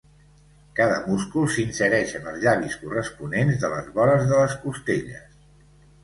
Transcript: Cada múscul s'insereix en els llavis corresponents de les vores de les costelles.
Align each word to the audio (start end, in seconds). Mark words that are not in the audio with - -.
Cada 0.77 0.93
múscul 1.09 1.43
s'insereix 1.55 2.13
en 2.19 2.25
els 2.31 2.39
llavis 2.45 2.77
corresponents 2.85 3.59
de 3.65 3.69
les 3.73 3.91
vores 3.99 4.25
de 4.31 4.39
les 4.41 4.55
costelles. 4.63 5.37